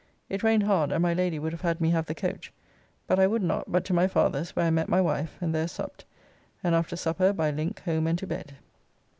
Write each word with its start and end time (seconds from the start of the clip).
It 0.29 0.41
rained 0.41 0.63
hard, 0.63 0.91
and 0.91 1.03
my 1.03 1.13
Lady 1.13 1.37
would 1.37 1.51
have 1.53 1.61
had 1.61 1.79
me 1.79 1.91
have 1.91 2.07
the 2.07 2.15
coach, 2.15 2.51
but 3.05 3.19
I 3.19 3.27
would 3.27 3.43
not, 3.43 3.71
but 3.71 3.85
to 3.85 3.93
my 3.93 4.07
father's, 4.07 4.55
where 4.55 4.65
I 4.65 4.71
met 4.71 4.89
my 4.89 4.99
wife, 4.99 5.37
and 5.39 5.53
there 5.53 5.67
supped, 5.67 6.05
and 6.63 6.73
after 6.73 6.95
supper 6.95 7.33
by 7.33 7.51
link 7.51 7.81
home 7.81 8.07
and 8.07 8.17
to 8.17 8.25
bed. 8.25 8.55